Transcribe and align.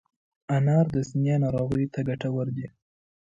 انار 0.55 0.85
د 0.95 0.97
سینې 1.09 1.35
ناروغیو 1.43 1.91
ته 1.93 1.99
ګټور 2.09 2.47
دی. 2.57 2.67